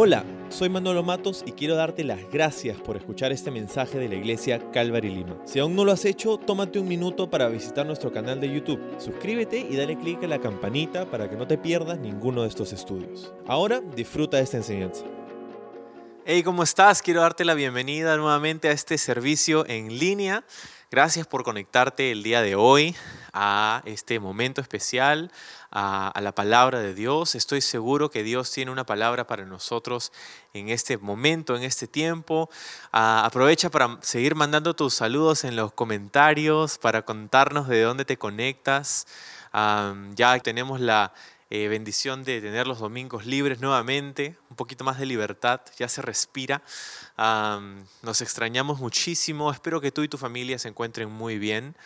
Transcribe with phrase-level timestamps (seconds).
[0.00, 4.14] Hola, soy Manolo Matos y quiero darte las gracias por escuchar este mensaje de la
[4.14, 5.36] iglesia Calvary Lima.
[5.44, 8.80] Si aún no lo has hecho, tómate un minuto para visitar nuestro canal de YouTube.
[9.00, 12.72] Suscríbete y dale clic a la campanita para que no te pierdas ninguno de estos
[12.72, 13.32] estudios.
[13.48, 15.04] Ahora disfruta de esta enseñanza.
[16.24, 17.02] Hey, ¿cómo estás?
[17.02, 20.44] Quiero darte la bienvenida nuevamente a este servicio en línea.
[20.92, 22.94] Gracias por conectarte el día de hoy
[23.40, 25.30] a este momento especial,
[25.70, 27.36] a, la palabra de Dios.
[27.36, 30.10] Estoy seguro que Dios tiene una palabra para nosotros
[30.54, 32.50] en este momento, en este tiempo.
[32.90, 38.16] Ah, aprovecha para seguir mandando tus saludos en los comentarios, para contarnos de dónde te
[38.16, 39.06] conectas.
[40.16, 41.14] ya tenemos la
[41.50, 46.02] eh, bendición de tener los domingos libres nuevamente, un poquito más de libertad, ya se
[46.02, 46.60] respira.
[48.02, 51.76] nos extrañamos muchísimo, espero que tú y tu familia se encuentren muy bien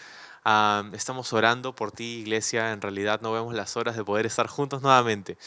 [0.93, 2.73] estamos orando por ti, iglesia.
[2.73, 5.39] En realidad no vemos las horas de poder estar juntos nuevamente.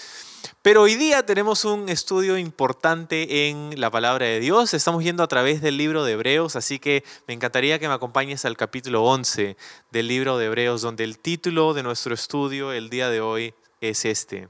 [0.61, 4.73] Pero hoy día tenemos un estudio importante en la palabra de Dios.
[4.73, 8.45] Estamos yendo a través del libro de Hebreos, así que me encantaría que me acompañes
[8.45, 9.57] al capítulo 11
[9.91, 14.05] del libro de Hebreos, donde el título de nuestro estudio el día de hoy es
[14.05, 14.49] este.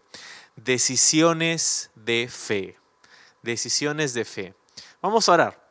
[0.55, 2.77] Decisiones de fe.
[3.41, 4.53] Decisiones de fe.
[5.01, 5.64] Vamos a orar.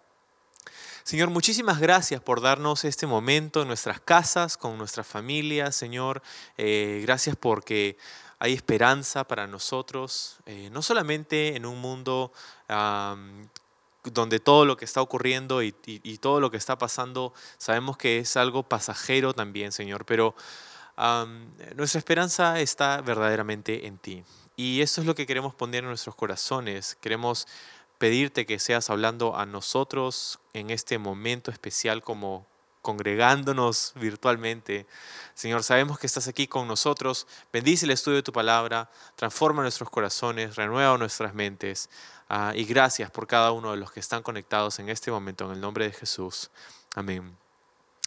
[1.05, 6.23] Señor, muchísimas gracias por darnos este momento en nuestras casas, con nuestras familias, Señor.
[6.57, 7.99] Eh, gracias porque
[8.39, 12.33] hay esperanza para nosotros, eh, no solamente en un mundo
[14.03, 15.73] donde todo lo que está ocurriendo y,
[16.23, 20.35] todo lo que está pasando sabemos que es algo pasajero también, Señor, pero
[21.77, 24.25] nuestra esperanza está verdaderamente en ti.
[24.57, 26.97] Y eso es lo que queremos poner en nuestros corazones.
[27.01, 27.47] Queremos
[28.05, 32.47] pedirte que seas hablando a nosotros en este momento especial como
[32.83, 34.87] congregándonos virtualmente.
[35.33, 37.27] Señor, sabemos que estás aquí con nosotros.
[37.51, 41.89] Bendice el estudio de tu palabra, transforma nuestros corazones, renueva nuestras mentes.
[42.29, 45.53] Ah, y gracias por cada uno de los que están conectados en este momento, en
[45.53, 46.51] el nombre de Jesús.
[46.95, 47.44] Amén.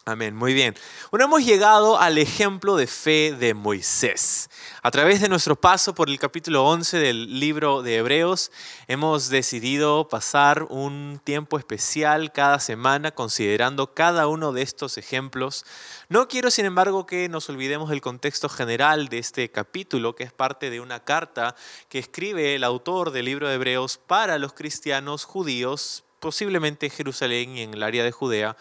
[0.07, 0.73] Amén, muy bien.
[1.11, 4.49] Bueno, hemos llegado al ejemplo de fe de Moisés.
[4.81, 8.49] A través de nuestro paso por el capítulo 11 del libro de Hebreos,
[8.87, 15.65] hemos decidido pasar un tiempo especial cada semana considerando cada uno de estos ejemplos.
[16.07, 20.31] No quiero, sin embargo, que nos olvidemos del contexto general de este capítulo, que es
[20.31, 21.53] parte de una carta
[21.89, 27.57] que escribe el autor del libro de Hebreos para los cristianos judíos, posiblemente en Jerusalén
[27.57, 28.55] y en el área de Judea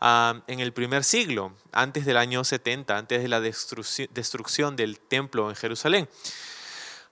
[0.00, 5.56] en el primer siglo, antes del año 70, antes de la destrucción del templo en
[5.56, 6.08] Jerusalén.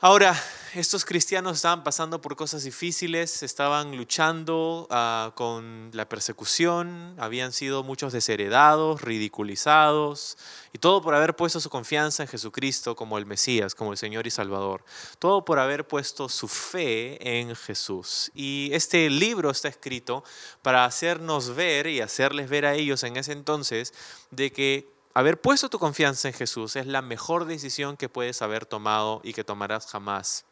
[0.05, 0.35] Ahora,
[0.75, 7.85] estos cristianos estaban pasando por cosas difíciles, estaban luchando ah, con la persecución, habían sido
[7.85, 10.39] muchos desheredados, ridiculizados,
[10.73, 14.27] y todo por haber puesto su confianza en Jesucristo como el Mesías, como el Señor
[14.27, 14.85] y Salvador.
[15.21, 18.33] Todo por haber puesto su fe en Jesús.
[18.35, 20.25] Y este libro está escrito
[20.63, 23.95] para hacernos ver y hacerles ver a ellos en ese entonces
[24.33, 28.67] de que haber puesto tu confianza en Jesús es la mejor decisión que puedes haber
[28.67, 30.45] tomado y que tomarás jamás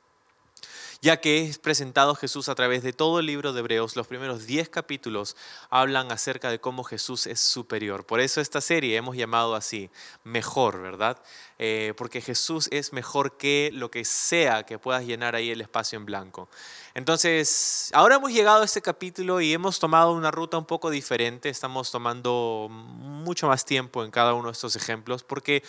[1.02, 3.96] ya que es presentado Jesús a través de todo el libro de Hebreos.
[3.96, 5.34] Los primeros 10 capítulos
[5.70, 8.04] hablan acerca de cómo Jesús es superior.
[8.04, 9.90] Por eso esta serie hemos llamado así,
[10.24, 11.18] mejor, ¿verdad?
[11.58, 15.98] Eh, porque Jesús es mejor que lo que sea que puedas llenar ahí el espacio
[15.98, 16.50] en blanco.
[16.92, 21.48] Entonces, ahora hemos llegado a este capítulo y hemos tomado una ruta un poco diferente.
[21.48, 25.62] Estamos tomando mucho más tiempo en cada uno de estos ejemplos porque...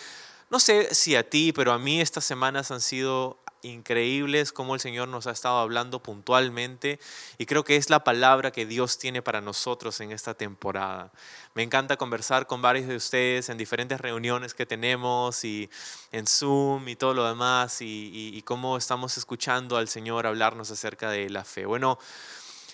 [0.50, 4.80] No sé si a ti, pero a mí estas semanas han sido increíbles como el
[4.80, 6.98] Señor nos ha estado hablando puntualmente
[7.38, 11.10] y creo que es la palabra que Dios tiene para nosotros en esta temporada.
[11.54, 15.70] Me encanta conversar con varios de ustedes en diferentes reuniones que tenemos y
[16.10, 21.30] en Zoom y todo lo demás y, cómo estamos escuchando al Señor hablarnos acerca de
[21.30, 21.64] la fe.
[21.64, 21.98] Bueno,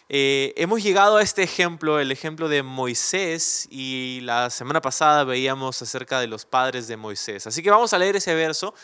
[0.09, 5.83] eh, hemos llegado a este ejemplo, el ejemplo de Moisés, y la semana pasada veíamos
[5.83, 7.47] acerca de los padres de Moisés.
[7.47, 8.75] Así que vamos a leer ese verso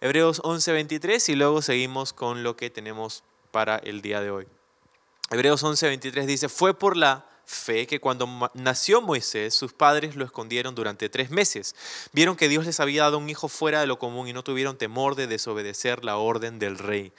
[0.00, 4.46] Hebreos 11:23 y luego seguimos con lo que tenemos para el día de hoy.
[5.30, 10.76] Hebreos 11:23 dice, fue por la fe que cuando nació Moisés, sus padres lo escondieron
[10.76, 11.74] durante tres meses.
[12.12, 14.78] Vieron que Dios les había dado un hijo fuera de lo común y no tuvieron
[14.78, 17.12] temor de desobedecer la orden del rey.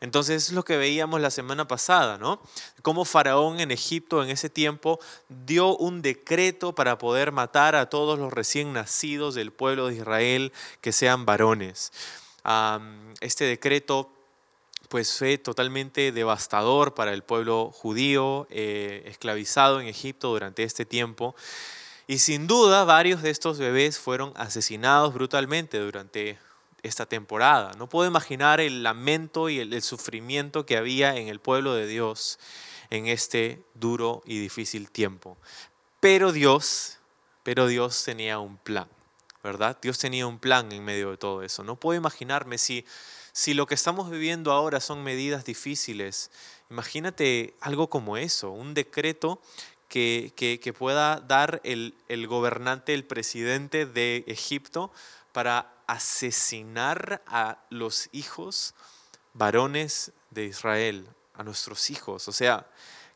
[0.00, 2.40] Entonces es lo que veíamos la semana pasada, ¿no?
[2.82, 8.18] Cómo Faraón en Egipto en ese tiempo dio un decreto para poder matar a todos
[8.18, 11.92] los recién nacidos del pueblo de Israel que sean varones.
[13.20, 14.10] Este decreto
[14.88, 21.36] pues fue totalmente devastador para el pueblo judío eh, esclavizado en Egipto durante este tiempo.
[22.06, 26.38] Y sin duda varios de estos bebés fueron asesinados brutalmente durante
[26.82, 27.72] esta temporada.
[27.78, 32.38] No puedo imaginar el lamento y el, sufrimiento que había en el pueblo de Dios
[32.90, 35.36] en este duro y difícil tiempo.
[36.00, 36.98] Pero Dios,
[37.42, 38.88] pero Dios tenía un plan,
[39.42, 39.76] ¿verdad?
[39.80, 41.64] Dios tenía un plan en medio de todo eso.
[41.64, 42.86] No puedo imaginarme si,
[43.32, 46.30] si lo que estamos viviendo ahora son medidas difíciles.
[46.70, 49.40] Imagínate algo como eso, un decreto
[49.88, 54.92] que, que, pueda dar el, el gobernante, el presidente de Egipto
[55.32, 58.74] para asesinar a los hijos
[59.32, 62.28] varones de Israel, a nuestros hijos.
[62.28, 62.68] O sea,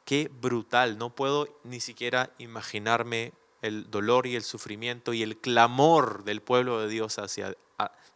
[0.05, 0.99] qué brutal.
[0.99, 6.81] No puedo ni siquiera imaginarme el dolor y el sufrimiento y el clamor del pueblo
[6.81, 7.55] de Dios hacia,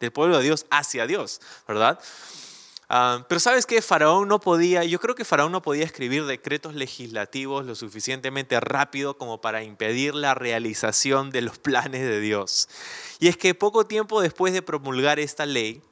[0.00, 2.00] del pueblo de Dios hacia Dios, ¿verdad?
[2.88, 6.74] Ah, pero sabes que Faraón no podía, yo creo que Faraón no podía escribir decretos
[6.74, 12.68] legislativos lo suficientemente rápido como para impedir la realización de los planes de Dios.
[13.18, 15.82] Y es que poco tiempo después de promulgar esta ley,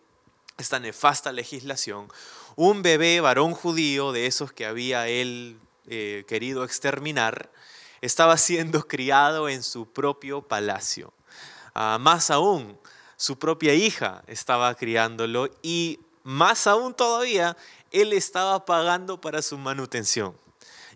[0.56, 2.08] esta nefasta legislación,
[2.55, 5.58] un bebé varón judío de esos que había él
[5.88, 7.50] eh, querido exterminar,
[8.02, 11.12] estaba siendo criado en su propio palacio.
[11.75, 12.79] Ah, más aún,
[13.17, 17.56] su propia hija estaba criándolo y más aún todavía,
[17.93, 20.35] él estaba pagando para su manutención.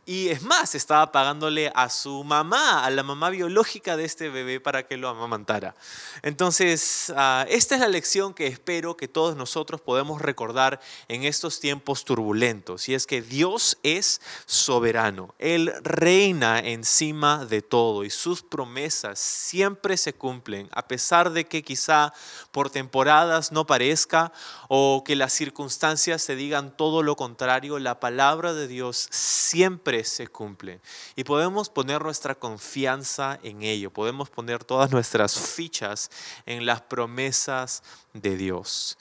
[0.08, 4.58] Y es más, estaba pagándole a su mamá, a la mamá biológica de este bebé
[4.58, 5.74] para que lo amamantara.
[6.22, 11.60] Entonces, ah, esta es la lección que espero que todos nosotros podemos recordar en estos
[11.60, 12.88] tiempos turbulentos.
[12.88, 15.34] Y es que Dios es soberano.
[15.38, 21.62] Él reina encima de todo y sus promesas siempre se cumplen, a pesar de que
[21.62, 22.14] quizá
[22.50, 24.32] por temporadas no parezca
[24.68, 27.78] o que las circunstancias se digan todo lo contrario.
[27.78, 30.80] La palabra de Dios siempre se cumple.
[31.16, 36.10] Y podemos poner nuestra confianza en ello, podemos poner todas nuestras fichas
[36.46, 38.98] en las promesas de Dios.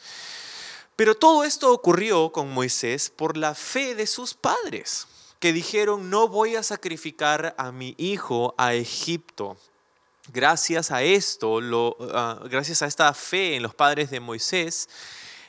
[0.96, 5.08] Pero todo esto ocurrió con Moisés por la fe de sus padres,
[5.40, 9.58] que dijeron, no voy a sacrificar a mi hijo a Egipto.
[10.34, 11.60] Gracias a esto,
[12.14, 14.90] ah, gracias a esta fe en los padres de Moisés,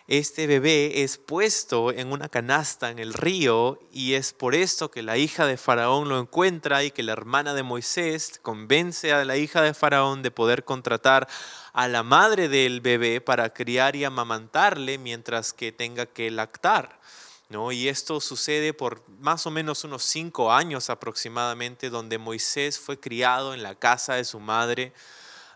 [0.09, 5.03] este bebé es puesto en una canasta en el río y es por esto que
[5.03, 9.37] la hija de Faraón lo encuentra y que la hermana de Moisés convence a la
[9.37, 11.29] hija de Faraón de poder contratar
[11.75, 16.99] a la madre del bebé para criar y amamantarle mientras que tenga que lactar.
[17.51, 17.71] ¿No?
[17.73, 23.55] Y esto sucede por más o menos unos cinco años aproximadamente, donde Moisés fue criado
[23.55, 24.93] en la casa de su madre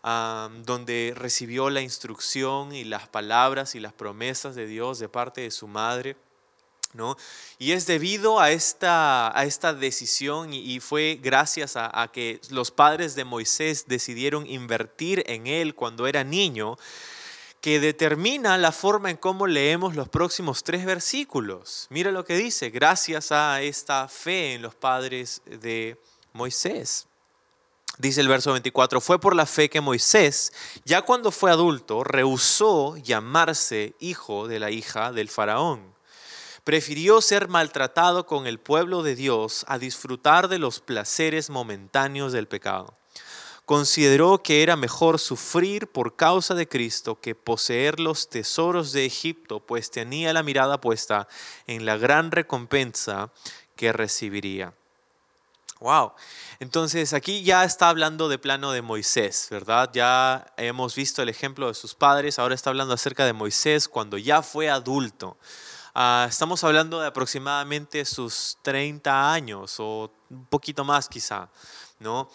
[0.02, 5.50] donde recibió la instrucción y las palabras y las promesas de Dios de parte de
[5.50, 6.16] su madre.
[6.94, 7.16] ¿No?
[7.58, 13.14] Y es debido a esta, a esta decisión y, fue gracias a, que los padres
[13.14, 16.76] de Moisés decidieron invertir en él cuando era niño,
[17.62, 21.87] que determina la forma en cómo leemos los próximos tres versículos.
[21.88, 25.96] Mira lo que dice, gracias a esta fe en los padres de
[26.34, 27.06] Moisés.
[27.98, 30.52] Dice el verso 24, fue por la fe que Moisés,
[30.84, 35.92] ya cuando fue adulto, rehusó llamarse hijo de la hija del faraón.
[36.64, 42.48] Prefirió ser maltratado con el pueblo de Dios a disfrutar de los placeres momentáneos del
[42.48, 42.96] pecado.
[43.66, 49.60] Consideró que era mejor sufrir por causa de Cristo que poseer los tesoros de Egipto,
[49.60, 51.28] pues tenía la mirada puesta
[51.66, 53.32] en la gran recompensa
[53.76, 54.74] que recibiría.
[55.82, 56.12] Wow.
[56.60, 59.91] Entonces aquí ya está hablando de plano de Moisés, ¿verdad?
[59.93, 64.17] Ya hemos visto el ejemplo de sus padres, ahora está hablando acerca de Moisés cuando
[64.17, 65.36] ya fue adulto.
[65.93, 71.51] Ah, estamos hablando de aproximadamente sus 30 años o un poquito más quizá.
[71.98, 72.29] ¿No?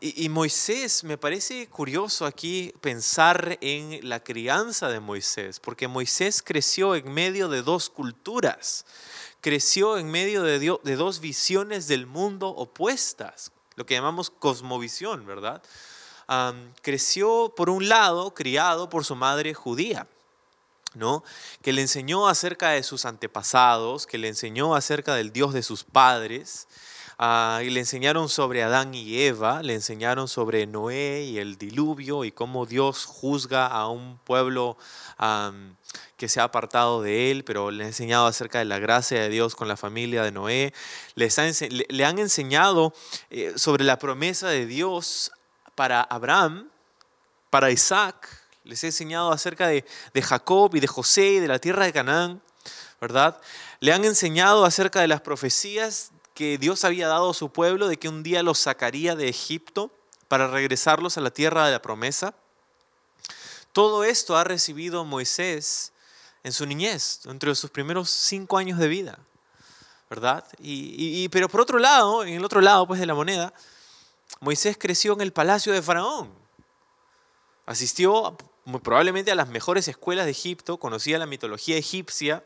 [0.00, 6.44] y, y, Moisés, me parece curioso aquí pensar en la crianza de Moisés, porque Moisés
[6.44, 8.84] creció en medio de dos culturas
[9.48, 15.62] creció en medio de, de dos visiones del mundo opuestas, lo que llamamos cosmovisión, ¿verdad?
[16.82, 20.06] creció por un lado, criado por su madre judía,
[20.92, 21.24] ¿no?
[21.62, 25.84] Que le enseñó acerca de sus antepasados, que le enseñó acerca del Dios de sus
[25.84, 26.68] padres,
[27.20, 32.22] Ah, y le enseñaron sobre Adán y Eva, le enseñaron sobre Noé y el diluvio
[32.22, 34.76] y cómo Dios juzga a un pueblo
[36.18, 39.28] que se ha apartado de él, pero le ha enseñado acerca de la gracia de
[39.28, 40.74] Dios con la familia de Noé.
[41.14, 41.38] Les
[41.70, 42.92] le, han enseñado
[43.30, 45.30] eh, sobre la promesa de Dios
[45.76, 46.68] para Abraham,
[47.50, 48.28] para Isaac.
[48.64, 51.92] Les he enseñado acerca de, de Jacob y de José y de la tierra de
[51.92, 52.42] Canaán,
[53.00, 53.40] ¿verdad?
[53.78, 57.96] Le han enseñado acerca de las profecías que Dios había dado a su pueblo de
[57.96, 59.92] que un día los sacaría de Egipto
[60.26, 62.34] para regresarlos a la tierra de la promesa.
[63.72, 65.92] todo esto ha recibido Moisés
[66.42, 69.18] en su niñez, entre sus primeros cinco años de vida,
[70.08, 70.44] ¿verdad?
[70.58, 73.52] Y, pero por otro lado, en el otro lado pues, de la moneda,
[74.40, 76.32] Moisés creció en el palacio de Faraón.
[77.66, 78.36] Asistió
[78.82, 82.44] probablemente a las mejores escuelas de Egipto, conocía la mitología egipcia,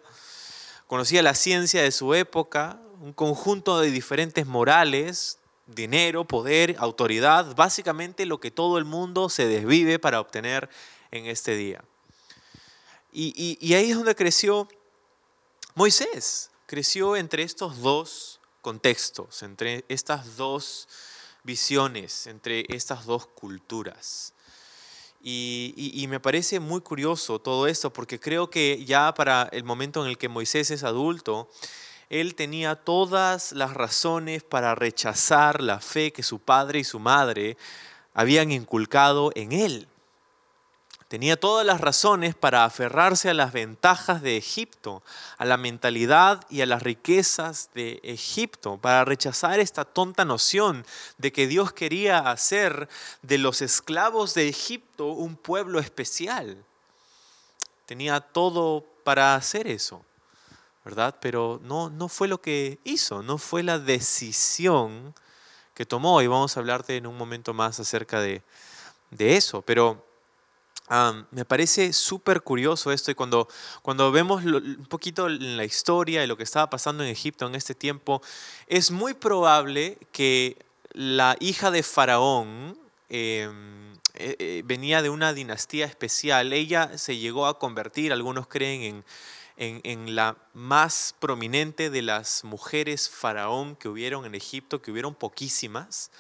[0.87, 8.27] conocía la ciencia de su época, un conjunto de diferentes morales, dinero, poder, autoridad, básicamente
[8.27, 10.69] lo que todo el mundo se desvive para obtener
[11.11, 11.85] en este día.
[13.13, 14.67] Y, ahí es donde creció
[15.75, 20.89] Moisés, creció entre estos dos contextos, entre estas dos
[21.43, 24.33] visiones, entre estas dos culturas.
[25.23, 30.11] Y, me parece muy curioso todo esto, porque creo que ya para el momento en
[30.11, 31.51] el que Moisés es adulto,
[32.09, 37.57] él tenía todas las razones para rechazar la fe que su padre y su madre
[38.15, 39.89] habían inculcado en él.
[41.13, 45.03] Tenía todas las razones para aferrarse a las ventajas de Egipto,
[45.37, 50.87] a la mentalidad y a las riquezas de Egipto, para rechazar esta tonta noción
[51.19, 52.89] de que Dios quería hacer
[53.21, 56.57] de los esclavos de Egipto un pueblo especial.
[57.85, 60.03] Tenía todo para hacer eso,
[60.83, 61.17] ¿verdad?
[61.21, 65.15] Pero no, no fue lo que hizo, no fue la decisión
[65.75, 66.23] que tomó.
[66.23, 68.41] Y vamos a hablarte en un momento más acerca de,
[69.11, 69.61] de eso.
[69.61, 70.11] Pero
[71.31, 73.49] me parece súper curioso esto y cuando,
[73.83, 77.55] cuando vemos un poquito en la historia de lo que estaba pasando en Egipto en
[77.55, 78.21] este tiempo,
[78.67, 80.57] es muy probable que
[80.93, 86.53] la hija de Faraón em, eh, eh, venía de una dinastía especial.
[86.53, 89.03] Ella se llegó a convertir, algunos creen,
[89.57, 95.15] en, en, la más prominente de las mujeres faraón que hubieron en Egipto, que hubieron
[95.15, 96.11] poquísimas.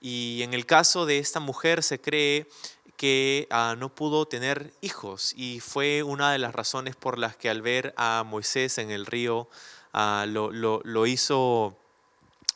[0.00, 2.48] Y en el caso de esta mujer se cree
[3.00, 7.48] que ah, no pudo tener hijos y fue una de las razones por las que
[7.48, 9.48] al ver a Moisés en el río
[9.94, 11.78] ah, lo, hizo,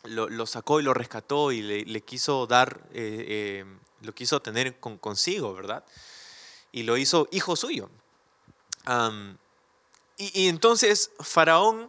[0.03, 3.65] lo, sacó y lo rescató y le, quiso dar, eh, eh,
[4.03, 5.83] lo quiso tener consigo, ¿verdad?
[6.73, 7.89] Y lo hizo hijo suyo.
[10.19, 11.89] y entonces Faraón,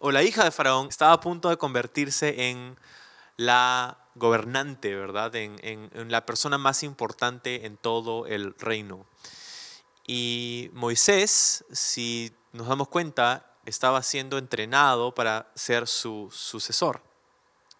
[0.00, 2.76] o la hija de Faraón, estaba a punto de convertirse en
[3.36, 5.34] la gobernante, ¿verdad?
[5.34, 9.06] En, la persona más importante en todo el reino.
[10.06, 17.02] Y Moisés, si nos damos cuenta, estaba siendo entrenado para ser su sucesor.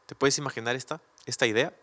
[0.06, 1.74] ¿Te puedes imaginar esta, esta idea?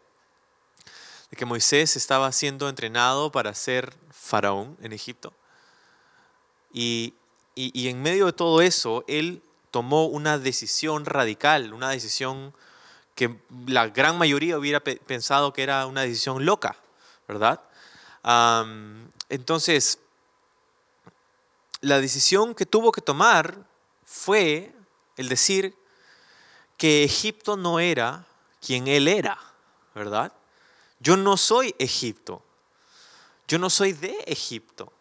[1.30, 5.34] De que Moisés estaba siendo entrenado para ser faraón en Egipto.
[6.72, 7.14] y
[7.56, 12.54] en medio de todo eso, él tomó una decisión radical, una decisión
[13.18, 16.78] que la gran mayoría hubiera pensado que era una decisión loca,
[17.28, 17.60] ¿verdad?
[19.30, 19.98] entonces,
[21.82, 23.66] la decisión que tuvo que tomar
[24.06, 24.72] fue
[25.16, 25.76] el decir
[26.78, 28.28] que Egipto no era
[28.62, 29.40] quien él era,
[29.96, 30.32] ¿verdad?
[31.00, 32.44] Yo no soy Egipto,
[33.48, 34.94] yo no soy de Egipto.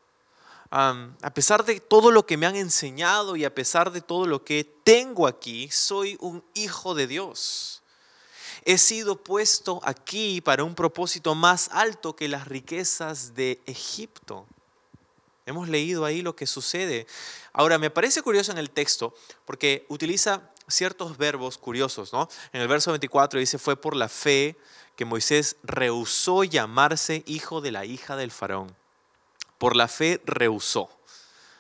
[0.71, 4.43] a pesar de todo lo que me han enseñado y a pesar de todo lo
[4.43, 7.76] que tengo aquí, soy un hijo de Dios
[8.67, 14.45] he sido puesto aquí para un propósito más alto que las riquezas de Egipto.
[15.47, 17.07] Hemos leído ahí lo que sucede.
[17.53, 22.29] Ahora, me parece curioso en el texto porque utiliza ciertos verbos curiosos, ¿no?
[22.53, 24.57] En el verso 24 dice, fue por la fe
[24.97, 28.75] que Moisés rehusó llamarse hijo de la hija del faraón.
[29.59, 30.91] Por la fe rehusó.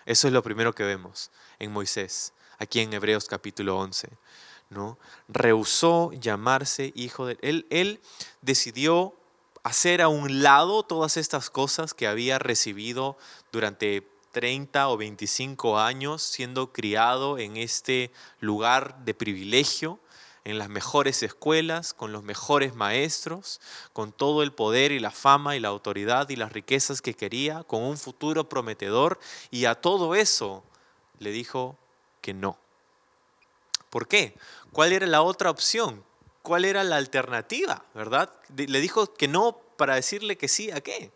[0.06, 4.08] Eso es lo primero que vemos en Moisés, aquí en Hebreos capítulo 11.
[4.70, 4.99] ¿No?
[5.28, 7.66] Rehusó llamarse hijo de él.
[7.70, 8.00] Él
[8.42, 9.14] decidió
[9.62, 13.16] hacer a un lado todas estas cosas que había recibido
[13.50, 19.99] durante 30 o 25 años siendo criado en este lugar de privilegio,
[20.44, 23.61] en las mejores escuelas, con los mejores maestros,
[23.92, 27.64] con todo el poder y la fama y la autoridad y las riquezas que quería,
[27.64, 29.18] con un futuro prometedor,
[29.50, 30.62] y a todo eso
[31.18, 31.76] le dijo
[32.20, 32.58] que no.
[33.90, 34.37] ¿Por qué?
[34.73, 36.05] ¿Cuál era la otra opción?
[36.43, 37.85] ¿Cuál era la alternativa?
[37.95, 38.33] ¿Verdad?
[38.55, 41.11] Le dijo que no para decirle que sí a qué.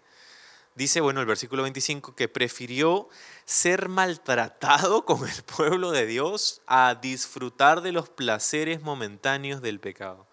[0.74, 3.08] Dice, bueno, el versículo 25, que prefirió
[3.44, 10.26] ser maltratado con el pueblo de Dios a disfrutar de los placeres momentáneos del pecado.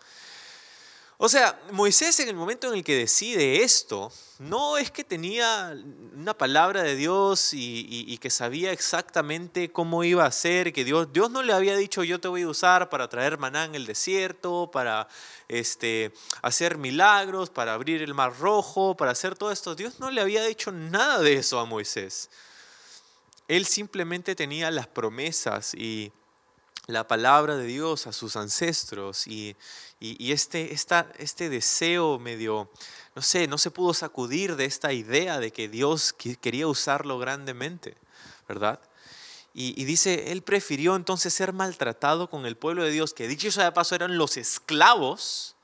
[1.20, 5.76] O sea, Moisés en el momento en el que decide esto, no es que tenía
[6.14, 11.32] una palabra de Dios y, que sabía exactamente cómo iba a ser, que Dios, Dios
[11.32, 14.70] no le había dicho yo te voy a usar para traer maná en el desierto,
[14.72, 15.08] para
[15.48, 19.74] este, hacer milagros, para abrir el mar rojo, para hacer todo esto.
[19.74, 22.30] Dios no le había dicho nada de eso a Moisés.
[23.48, 26.12] Él simplemente tenía las promesas y
[26.88, 29.56] la palabra de Dios a sus ancestros y,
[30.00, 32.72] este, este deseo medio,
[33.14, 37.98] no sé, no se pudo sacudir de esta idea de que Dios quería usarlo grandemente,
[38.48, 38.80] ¿verdad?
[39.54, 43.66] Y, dice, él prefirió entonces ser maltratado con el pueblo de Dios, que dicho sea
[43.66, 45.56] de paso eran los esclavos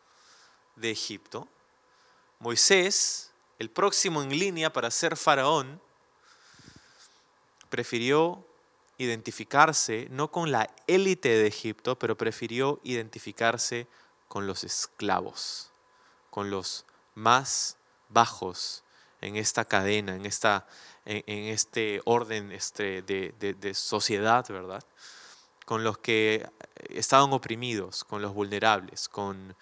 [0.75, 1.47] de Egipto.
[2.39, 5.79] Moisés, el próximo en línea para ser faraón,
[7.69, 8.45] prefirió
[8.97, 13.87] identificarse no con la élite de Egipto, pero prefirió identificarse
[14.27, 15.71] con los esclavos,
[16.29, 16.85] con los
[17.15, 17.77] más
[18.09, 18.83] bajos
[19.21, 20.67] en esta cadena, en, esta,
[21.05, 24.83] en, este orden este, de, de sociedad, ¿verdad?
[25.65, 26.45] Con los que
[26.89, 29.55] estaban oprimidos, con los vulnerables, con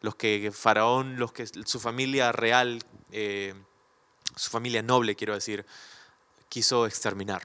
[0.00, 3.54] los que Faraón, los que su familia real, eh,
[4.34, 5.64] su familia noble, quiero decir,
[6.48, 7.42] quiso exterminar.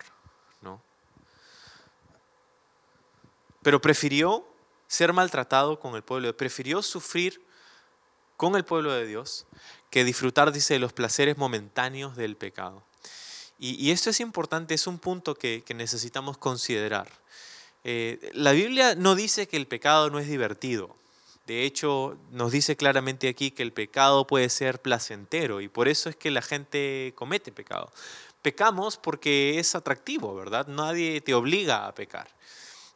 [3.62, 4.46] Pero prefirió
[4.88, 7.42] ser maltratado con el pueblo, prefirió sufrir
[8.38, 9.46] con el pueblo de Dios
[9.90, 12.84] que disfrutar, dice, de los placeres momentáneos del pecado.
[13.60, 17.08] Y, esto es importante, es un punto que, necesitamos considerar.
[17.84, 20.96] Eh, la Biblia no dice que el pecado no es divertido.
[21.46, 26.10] De hecho, nos dice claramente aquí que el pecado puede ser placentero y por eso
[26.10, 27.92] es que la gente comete pecado.
[28.42, 30.66] Pecamos porque es atractivo, ¿verdad?
[30.68, 32.28] Nadie te obliga a pecar.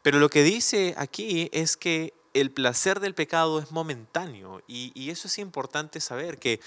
[0.05, 5.27] Pero lo que dice aquí es que el placer del pecado es momentáneo y, eso
[5.27, 6.59] es importante saber, que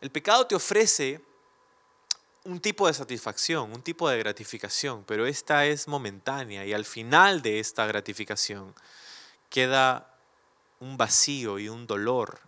[0.00, 1.20] el pecado te ofrece
[2.44, 7.42] un tipo de satisfacción, un tipo de gratificación, pero esta es momentánea y al final
[7.42, 8.74] de esta gratificación
[9.50, 10.16] queda
[10.80, 12.40] un vacío y un dolor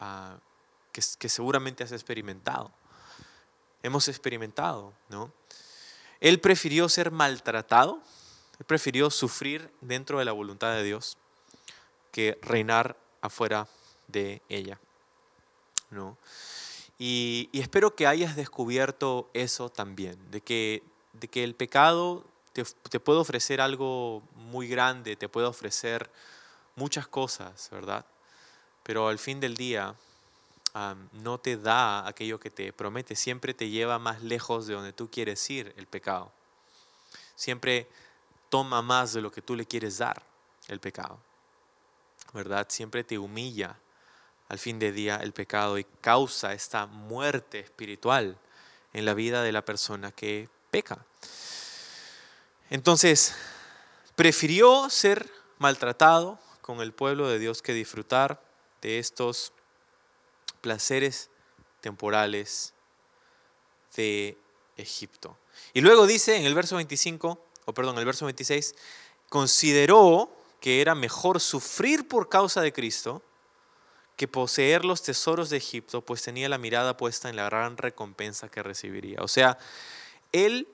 [0.00, 0.36] ah,
[0.92, 2.70] que, que, seguramente has experimentado.
[3.82, 5.32] Hemos experimentado, ¿no?
[6.20, 8.02] Él prefirió ser maltratado
[8.58, 11.16] él prefirió sufrir dentro de la voluntad de Dios
[12.10, 13.68] que reinar afuera
[14.08, 14.78] de ella.
[15.90, 16.16] ¿no?
[16.98, 23.20] Y, espero que hayas descubierto eso también, de que, de que el pecado te, puede
[23.20, 26.10] ofrecer algo muy grande, te puede ofrecer
[26.74, 28.04] muchas cosas, ¿verdad?
[28.82, 29.94] Pero al fin del día
[31.12, 35.10] no te da aquello que te promete, siempre te lleva más lejos de donde tú
[35.10, 36.32] quieres ir el pecado.
[37.34, 37.88] Siempre
[38.48, 40.22] toma más de lo que tú le quieres dar,
[40.68, 41.18] el pecado.
[42.32, 42.66] ¿Verdad?
[42.68, 43.78] Siempre te humilla
[44.48, 48.38] al fin de día el pecado y causa esta muerte espiritual
[48.92, 51.04] en la vida de la persona que peca.
[52.70, 53.34] Entonces,
[54.16, 58.42] prefirió ser maltratado con el pueblo de Dios que disfrutar
[58.82, 59.52] de estos
[60.60, 61.30] placeres
[61.80, 62.74] temporales
[63.96, 64.36] de
[64.76, 65.38] Egipto.
[65.72, 68.74] Y luego dice en el verso 25, perdón, el verso 26,
[69.28, 73.22] consideró que era mejor sufrir por causa de Cristo
[74.16, 78.48] que poseer los tesoros de Egipto, pues tenía la mirada puesta en la gran recompensa
[78.48, 79.20] que recibiría.
[79.22, 79.58] O sea,
[80.32, 80.66] él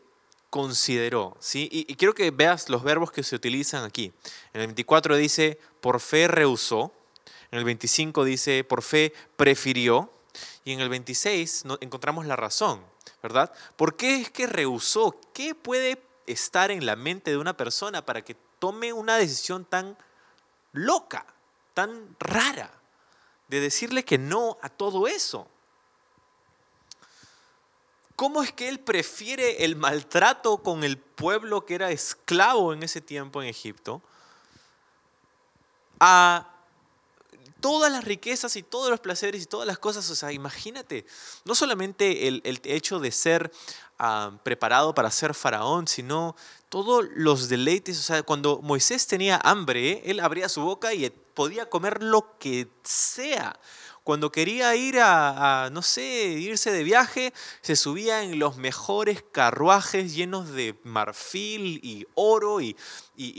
[0.49, 1.69] consideró, ¿sí?
[1.71, 4.13] Y, y, quiero que veas los verbos que se utilizan aquí.
[4.55, 6.95] En el 24 dice, por fe rehusó.
[7.51, 10.11] En el 25 dice, por fe prefirió.
[10.65, 12.83] Y en el 26 encontramos la razón,
[13.23, 13.53] ¿verdad?
[13.77, 15.21] ¿Por qué es que rehusó?
[15.35, 19.97] ¿Qué puede estar en la mente de una persona para que tome una decisión tan
[20.73, 21.27] loca,
[21.75, 22.71] tan rara,
[23.49, 25.49] de decirle que no a todo eso?
[28.17, 33.01] ¿Cómo es que él prefiere el maltrato con el pueblo que era esclavo en ese
[33.01, 34.03] tiempo en Egipto
[35.99, 36.51] a
[37.61, 40.09] todas las riquezas y todos los placeres y todas las cosas?
[40.11, 41.07] O sea, imagínate,
[41.45, 43.51] no solamente el, el hecho de ser
[44.43, 46.37] Preparado para ser faraón, sino
[46.69, 47.99] todos los deleites.
[47.99, 52.69] O sea, cuando Moisés tenía hambre, él abría su boca y podía comer lo que
[52.83, 53.59] sea.
[54.05, 60.15] Cuando quería ir a, no sé, irse de viaje, se subía en los mejores carruajes
[60.15, 62.77] llenos de marfil y oro y,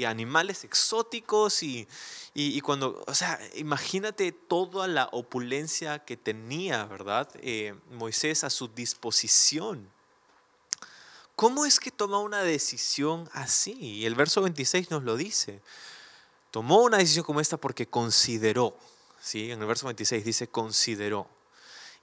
[0.05, 1.61] animales exóticos.
[1.61, 1.87] Y,
[2.33, 7.29] y, cuando, o sea, imagínate toda la opulencia que tenía, ¿verdad?
[7.35, 9.94] Eh, Moisés a su disposición.
[11.35, 14.05] ¿Cómo es que toma una decisión así?
[14.05, 15.61] el verso 26 nos lo dice.
[16.49, 18.77] Tomó una decisión como esta porque consideró,
[19.19, 19.51] ¿sí?
[19.51, 21.27] en el verso 26 dice consideró.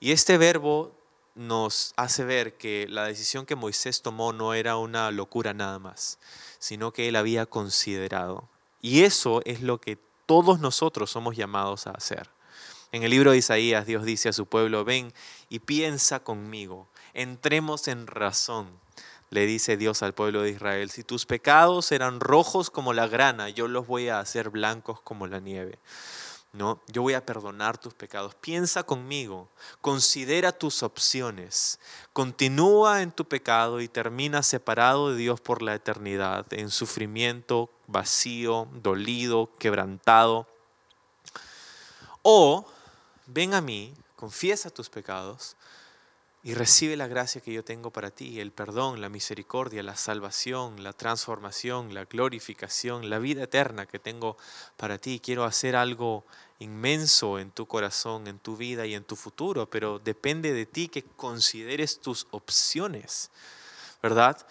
[0.00, 0.92] Y este verbo
[1.34, 6.18] nos hace ver que la decisión que Moisés tomó no era una locura nada más,
[6.58, 8.48] sino que él había considerado.
[8.82, 12.28] Y eso es lo que todos nosotros somos llamados a hacer.
[12.90, 15.14] En el libro de Isaías Dios dice a su pueblo, ven
[15.48, 18.82] y piensa conmigo, entremos en razón.
[19.32, 23.48] Le dice Dios al pueblo de Israel, si tus pecados eran rojos como la grana,
[23.48, 25.78] yo los voy a hacer blancos como la nieve.
[26.52, 28.34] No, yo voy a perdonar tus pecados.
[28.34, 29.48] Piensa conmigo,
[29.80, 31.80] considera tus opciones.
[32.12, 38.68] Continúa en tu pecado y termina separado de Dios por la eternidad, en sufrimiento, vacío,
[38.82, 40.46] dolido, quebrantado.
[42.20, 42.66] O
[43.24, 45.56] ven a mí, confiesa tus pecados
[46.44, 50.83] y recibe la gracia que yo tengo para ti, el perdón, la misericordia, la salvación,
[50.83, 54.37] la transformación, la glorificación, la vida eterna que tengo
[54.76, 55.20] para ti.
[55.22, 56.24] Quiero hacer algo
[56.59, 60.88] inmenso en tu corazón, en tu vida y en tu futuro, pero depende de ti
[60.88, 63.31] que consideres tus opciones,
[64.02, 64.44] ¿verdad?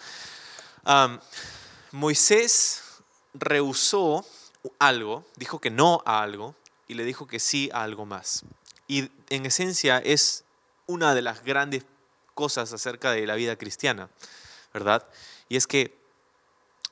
[1.92, 2.84] Moisés
[3.34, 4.26] rehusó
[4.80, 6.56] algo, dijo que no a algo
[6.88, 8.44] y le dijo que sí a algo más.
[8.88, 10.46] Y en esencia es
[10.92, 11.86] una de las grandes
[12.34, 14.10] cosas acerca de la vida cristiana,
[14.74, 15.08] ¿verdad?
[15.50, 15.98] Y es que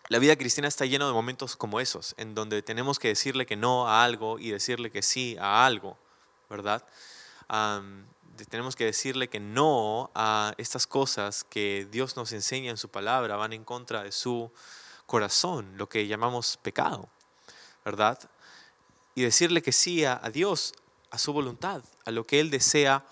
[0.07, 3.55] la vida cristiana está llena de momentos como esos, en donde tenemos que decirle que
[3.55, 5.97] no a algo y decirle que sí a algo,
[6.49, 6.83] ¿verdad?
[8.49, 13.35] tenemos que decirle que no a estas cosas que Dios nos enseña en su palabra,
[13.35, 14.51] van en contra de su
[15.05, 17.09] corazón, lo que llamamos pecado,
[17.83, 18.19] ¿verdad?
[19.15, 20.73] Y decirle que sí a, a Dios,
[21.11, 23.03] a su voluntad, a lo que Él desea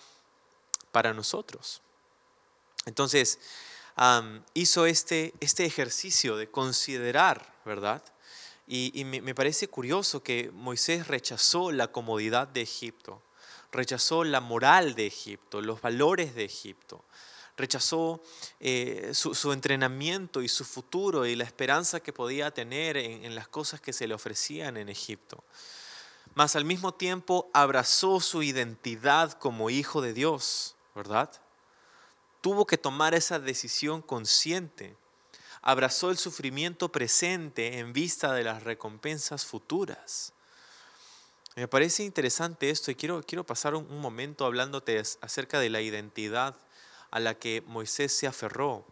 [0.91, 1.81] para nosotros.
[2.85, 3.39] Entonces,
[4.53, 8.03] hizo este, este ejercicio de considerar, ¿verdad?
[8.69, 13.21] Y, me, parece curioso que Moisés rechazó la comodidad de Egipto,
[13.71, 17.05] rechazó la moral de Egipto, los valores de Egipto,
[17.55, 18.21] rechazó
[18.59, 23.47] eh, su, entrenamiento y su futuro y la esperanza que podía tener en, en las
[23.47, 25.43] cosas que se le ofrecían en Egipto.
[26.35, 31.31] Mas al mismo tiempo abrazó su identidad como hijo de Dios ¿verdad?
[32.41, 34.97] Tuvo que tomar esa decisión consciente.
[35.61, 40.33] Abrazó el sufrimiento presente en vista de las recompensas futuras.
[41.55, 45.81] Me parece interesante esto y quiero, quiero pasar un, un momento hablándote acerca de la
[45.81, 46.55] identidad
[47.11, 48.85] a la que Moisés se aferró.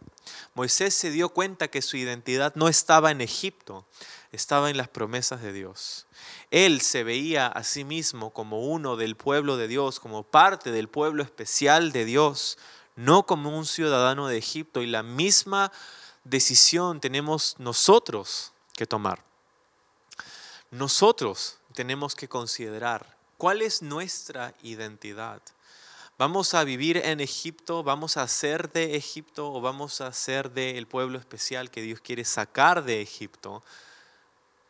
[0.54, 3.86] Moisés se dio cuenta que su identidad no estaba en Egipto,
[4.32, 6.06] estaba en las promesas de Dios.
[6.50, 10.88] Él se veía a sí mismo como uno del pueblo de Dios, como parte del
[10.88, 12.58] pueblo especial de Dios,
[12.96, 14.82] no como un ciudadano de Egipto.
[14.82, 15.72] Y la misma
[16.24, 19.24] decisión tenemos nosotros que tomar.
[20.70, 25.40] Nosotros tenemos que considerar cuál es nuestra identidad.
[26.18, 27.82] ¿Vamos a vivir en Egipto?
[27.82, 29.52] ¿Vamos a ser de Egipto?
[29.52, 33.62] ¿O vamos a ser del pueblo especial que Dios quiere sacar de Egipto?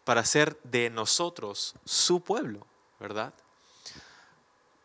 [0.07, 2.65] para ser de nosotros su pueblo,
[3.01, 3.35] ¿verdad?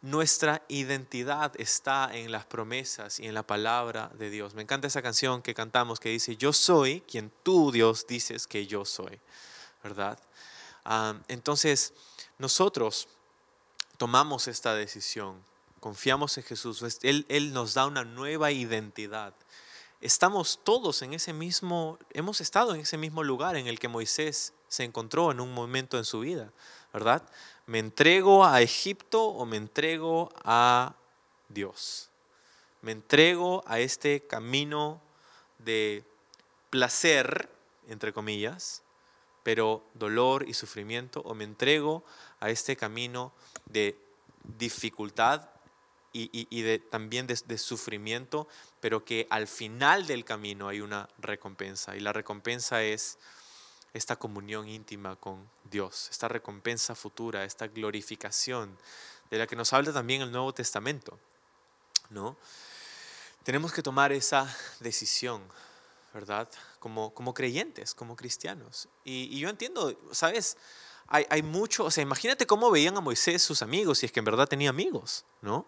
[0.02, 4.56] Nuestra identidad está en las promesas y en la palabra de Dios.
[4.56, 8.65] Me encanta esa canción que cantamos que dice, yo soy quien tú, Dios, dices que
[8.65, 9.19] yo soy,
[9.84, 10.17] ¿verdad?
[10.86, 11.93] Ah, entonces,
[12.39, 13.08] nosotros
[13.97, 15.45] tomamos esta decisión,
[15.81, 19.33] confiamos en Jesús, él, él nos da una nueva identidad.
[19.99, 24.53] Estamos todos en ese mismo, hemos estado en ese mismo lugar en el que Moisés
[24.67, 26.53] se encontró en un momento en su vida,
[26.93, 27.23] ¿verdad?
[27.65, 30.95] ¿Me entrego a Egipto o me entrego a
[31.49, 32.09] Dios?
[32.81, 35.01] ¿Me entrego a este camino
[35.59, 36.03] de
[36.69, 37.49] placer,
[37.87, 38.83] entre comillas,
[39.43, 42.03] pero dolor y sufrimiento, o me entrego
[42.39, 43.33] a este camino
[43.65, 43.99] de
[44.57, 45.50] dificultad
[46.13, 48.47] y, de, también de, de, sufrimiento,
[48.80, 51.95] pero que al final del camino hay una recompensa.
[51.95, 53.17] Y la recompensa es
[53.93, 58.78] esta comunión íntima con Dios, esta recompensa futura, esta glorificación
[59.30, 61.17] de la que nos habla también el Nuevo Testamento.
[62.12, 62.38] ¿no?
[63.43, 65.41] Tenemos que tomar esa decisión,
[66.13, 66.47] ¿verdad?
[66.80, 68.88] Como, como creyentes, como cristianos.
[69.04, 70.58] Y, yo entiendo, ¿sabes?
[71.08, 74.19] Hay, hay mucho, o sea, imagínate cómo veían a Moisés sus amigos, si es que
[74.19, 75.65] en verdad tenía amigos, ¿no?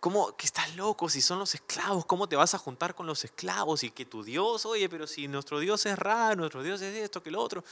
[0.00, 2.06] ¿Cómo que estás loco si son los esclavos?
[2.06, 3.82] ¿Cómo te vas a juntar con los esclavos?
[3.82, 7.22] Y que tu Dios, oye, pero si nuestro Dios es raro, nuestro Dios es esto,
[7.22, 7.64] que lo otro.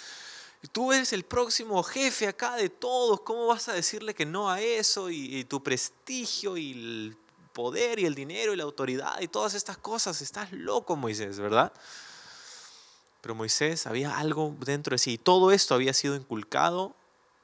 [0.72, 4.60] Tú eres el próximo jefe acá de todos, ¿cómo vas a decirle que no a
[4.60, 5.10] eso?
[5.10, 7.16] Y, y tu prestigio y el
[7.52, 10.20] poder y el dinero y la autoridad y todas estas cosas.
[10.20, 11.72] Estás loco, Moisés, ¿verdad?
[13.20, 15.12] Pero Moisés había algo dentro de sí.
[15.14, 16.94] Y todo esto había sido inculcado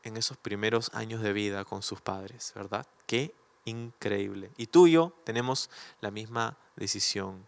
[0.03, 2.87] en esos primeros años de vida con sus padres, ¿verdad?
[3.07, 4.51] Qué increíble.
[4.57, 5.70] Y tú y yo tenemos
[6.01, 7.46] la misma decisión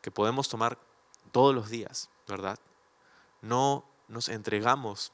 [0.00, 0.78] que podemos tomar
[1.32, 2.58] todos los días, ¿verdad?
[3.42, 5.12] No nos entregamos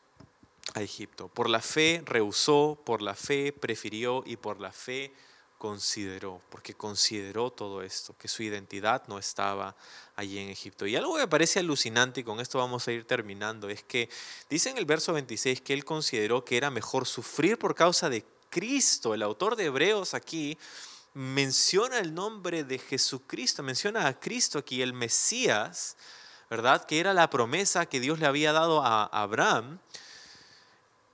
[0.74, 1.28] a Egipto.
[1.28, 5.12] Por la fe rehusó, por la fe prefirió y por la fe
[5.58, 9.74] consideró, porque consideró todo esto, que su identidad no estaba
[10.14, 10.86] allí en Egipto.
[10.86, 14.10] Y algo que me parece alucinante, y con esto vamos a ir terminando, es que
[14.50, 18.24] dice en el verso 26 que él consideró que era mejor sufrir por causa de
[18.56, 19.12] Cristo.
[19.12, 20.56] El autor de Hebreos aquí
[21.12, 25.98] menciona el nombre de Jesucristo, menciona a Cristo aquí, el Mesías,
[26.48, 26.86] ¿verdad?
[26.86, 29.78] Que era la promesa que Dios le había dado a Abraham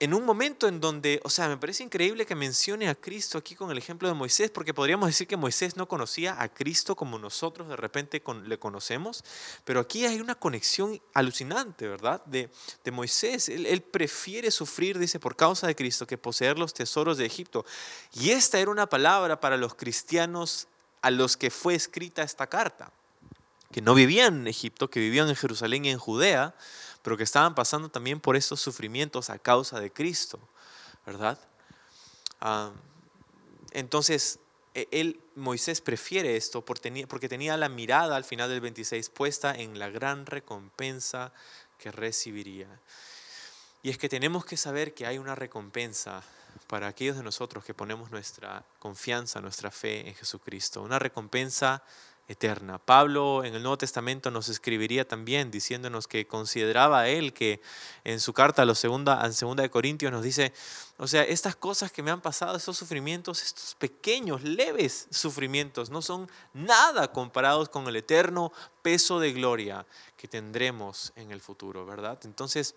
[0.03, 3.55] en un momento en donde, o sea, me parece increíble que mencione a Cristo aquí
[3.55, 7.21] con el ejemplo de Moisés, porque podríamos decir que Moisés no conocía a Cristo como
[7.21, 9.23] nosotros de repente le conocemos,
[9.65, 12.21] pero aquí hay una conexión alucinante, ¿verdad?
[12.25, 12.51] De,
[12.91, 13.49] Moisés.
[13.49, 17.65] Él, prefiere sufrir, dice, por causa de Cristo, que poseer los tesoros de Egipto.
[18.13, 20.67] Y esta era una palabra para los cristianos
[21.01, 22.91] a los que fue escrita esta carta,
[23.71, 26.57] que no vivían en Egipto, que vivían en Jerusalén y en Judea,
[27.03, 30.39] pero que estaban pasando también por estos sufrimientos a causa de Cristo,
[31.05, 31.39] ¿verdad?
[32.41, 32.73] Ah,
[33.73, 34.39] entonces,
[34.75, 39.79] e, él, Moisés prefiere esto porque tenía la mirada al final del 26 puesta en
[39.79, 41.33] la gran recompensa
[41.79, 42.69] que recibiría.
[43.83, 46.23] Y es que tenemos que saber que hay una recompensa
[46.69, 50.83] para aquellos de nosotros que ponemos nuestra confianza, nuestra fe en Jesucristo.
[50.83, 51.83] Una recompensa
[52.33, 52.79] eterna.
[52.79, 57.61] Pablo en el Nuevo Testamento nos escribiría también diciéndonos que consideraba él que
[58.05, 60.53] en su carta a la segunda, en segunda de Corintios nos dice,
[60.99, 66.03] o sea, estas cosas que me han pasado, estos sufrimientos, estos pequeños, leves sufrimientos, no
[66.03, 72.19] son nada comparados con el eterno peso de gloria que tendremos en el futuro, ¿verdad?
[72.25, 72.75] Entonces,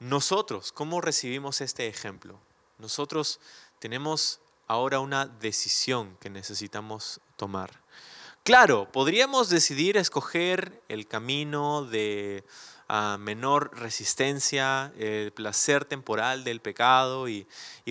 [0.00, 2.38] nosotros, ¿cómo recibimos este ejemplo?
[2.78, 3.38] Nosotros
[3.78, 7.81] tenemos ahora una decisión que necesitamos tomar.
[8.44, 12.44] Claro, podríamos decidir escoger el camino de
[12.88, 17.46] ah, menor resistencia, el placer temporal del pecado y,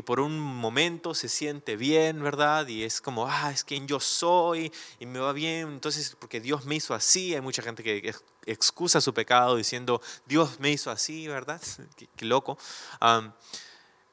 [0.05, 2.67] por un momento se siente bien, ¿verdad?
[2.67, 6.65] Y es como, ah, es quien yo soy y me va bien, entonces porque Dios
[6.65, 8.13] me hizo así, hay mucha gente que
[8.45, 11.61] excusa su pecado diciendo, Dios me hizo así, ¿verdad?
[12.17, 12.57] qué, loco.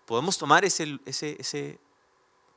[0.07, 1.81] podemos tomar ese, ese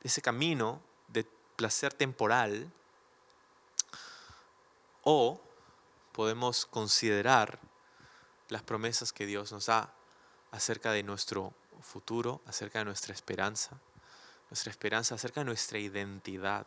[0.02, 1.24] ese camino de
[1.56, 2.70] placer temporal
[5.02, 5.40] o
[6.12, 7.58] podemos considerar
[8.48, 9.92] las promesas que Dios nos da
[10.50, 13.78] acerca de nuestro futuro, acerca de nuestra esperanza,
[14.50, 16.66] nuestra esperanza acerca de nuestra identidad.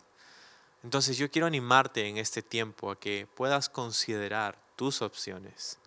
[0.83, 5.79] Entonces yo quiero animarte en este tiempo a que puedas considerar tus opciones.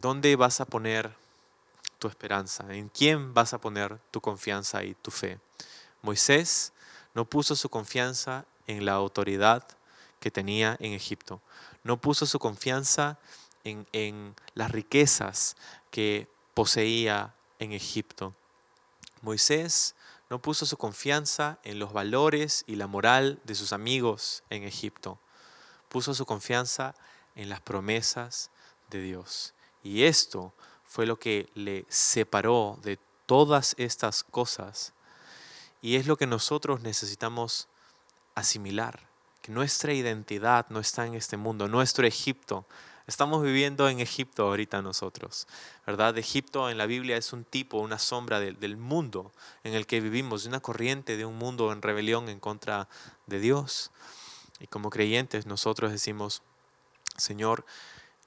[0.00, 1.14] ¿Dónde vas a poner
[1.98, 2.64] tu esperanza?
[2.74, 5.38] ¿En quién vas a poner tu confianza y tu fe?
[6.02, 6.72] Moisés
[7.14, 9.66] no puso su confianza en la autoridad
[10.20, 11.40] que tenía en Egipto.
[11.84, 13.18] No puso su confianza
[13.64, 15.56] en, las riquezas
[15.90, 18.34] que poseía en Egipto.
[19.22, 19.94] Moisés
[20.30, 25.18] no puso su confianza en los valores y la moral de sus amigos en Egipto.
[25.88, 26.94] Puso su confianza
[27.34, 28.50] en las promesas
[28.90, 29.54] de Dios.
[29.82, 30.52] Y esto
[30.84, 34.92] fue lo que le separó de todas estas cosas
[35.80, 37.68] y es lo que nosotros necesitamos
[38.34, 39.07] asimilar,
[39.48, 42.66] nuestra identidad no está en este mundo, nuestro Egipto.
[43.06, 45.48] Estamos viviendo en Egipto ahorita nosotros,
[45.86, 46.18] ¿verdad?
[46.18, 49.32] Egipto en la Biblia es un tipo, una sombra del mundo
[49.64, 52.86] en el que vivimos, de una corriente de un mundo en rebelión en contra
[53.26, 53.90] de Dios.
[54.60, 56.42] Y como creyentes nosotros decimos,
[57.16, 57.64] Señor,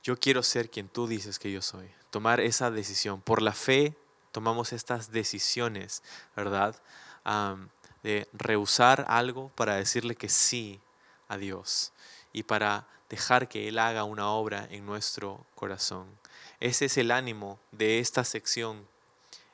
[0.03, 1.91] yo quiero ser quien tú dices que yo soy.
[2.09, 3.21] Tomar esa decisión.
[3.21, 3.95] Por la fe
[4.31, 6.01] tomamos estas decisiones,
[6.35, 6.75] ¿verdad?
[8.01, 10.81] de rehusar algo para decirle que sí
[11.31, 11.93] a Dios
[12.33, 16.07] y para dejar que Él haga una obra en nuestro corazón.
[16.59, 18.85] Ese es el ánimo de esta sección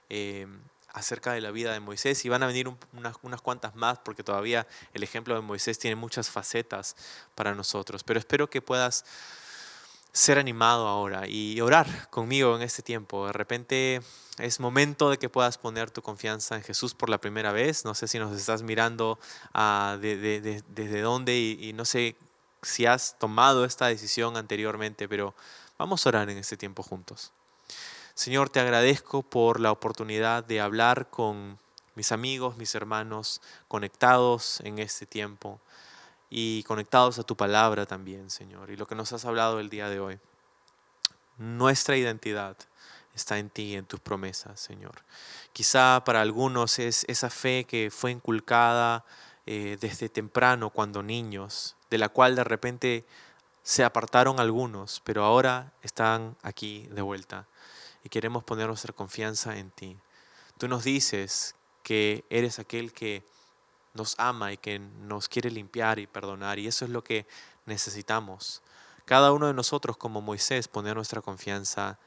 [0.10, 0.60] em,
[0.92, 4.24] acerca de la vida de Moisés y van a venir unas, unas, cuantas más porque
[4.24, 6.96] todavía el ejemplo de Moisés tiene muchas facetas
[7.36, 8.04] para nosotros.
[8.04, 9.06] Pero espero que puedas
[10.18, 13.28] ser animado ahora y orar conmigo en este tiempo.
[13.28, 14.02] De repente
[14.40, 17.86] es momento de que puedas poner tu confianza en Jesús por la primera vez.
[17.86, 19.20] No sé si nos estás mirando
[19.54, 22.16] uh, desde dónde y, no sé
[22.64, 25.36] si has tomado esta decisión anteriormente, pero
[25.78, 27.32] vamos a orar en este tiempo juntos.
[28.16, 31.60] Señor, te agradezco por la oportunidad de hablar con
[31.94, 35.60] mis amigos, mis hermanos, conectados en este tiempo
[36.30, 39.90] y conectados a tu palabra también, Señor, y lo que nos has hablado el día
[39.90, 40.20] de hoy.
[41.38, 42.58] Nuestra identidad
[43.14, 45.04] está en ti, en tus promesas, Señor.
[45.54, 49.06] Quizá para algunos es esa fe que fue inculcada
[49.46, 53.06] eh, desde temprano cuando niños, de la cual de repente
[53.64, 57.48] se apartaron algunos, pero ahora están aquí de vuelta
[58.04, 59.98] y queremos poner nuestra confianza en ti.
[60.58, 63.24] Tú nos dices que eres aquel que
[63.98, 67.26] nos ama y que nos quiere limpiar y perdonar y eso es lo que
[67.66, 68.62] necesitamos.
[69.06, 72.00] Cada uno de nosotros como Moisés poner nuestra confianza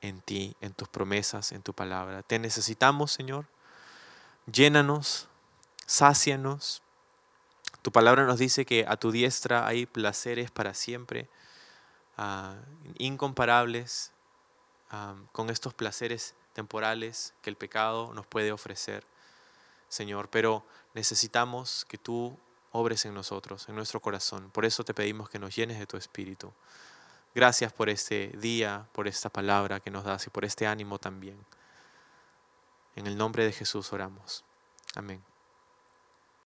[0.00, 2.22] en ti, en tus promesas, en tu palabra.
[2.22, 3.46] Te necesitamos, Señor.
[4.46, 5.28] Llénanos,
[5.86, 6.82] sácianos.
[7.82, 11.28] Tu palabra nos dice que a tu diestra hay placeres para siempre,
[12.16, 12.56] ah,
[12.98, 14.12] incomparables
[14.90, 19.04] ah, con estos placeres temporales que el pecado nos puede ofrecer,
[19.88, 20.28] Señor.
[20.30, 22.38] Pero necesitamos que tú
[22.72, 24.50] obres en nosotros, en nuestro corazón.
[24.50, 26.52] Por eso te pedimos que nos llenes de tu espíritu.
[27.34, 31.38] Gracias por este día, por esta palabra que nos das y por este ánimo también.
[32.96, 34.44] En el nombre de Jesús oramos.
[34.94, 35.27] Amén.